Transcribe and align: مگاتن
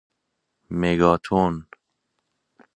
مگاتن 0.71 1.65